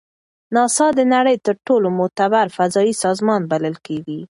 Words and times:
ناسا 0.55 0.87
د 0.95 0.99
نړۍ 1.13 1.35
تر 1.45 1.55
ټولو 1.67 1.87
معتبر 1.97 2.45
فضایي 2.57 2.93
سازمان 3.03 3.41
بلل 3.51 3.75
کیږي. 3.85 4.21